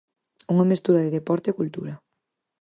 Unha 0.53 0.69
mestura 0.71 1.03
de 1.03 1.13
deporte 1.17 1.47
e 1.49 1.57
cultura. 1.59 1.93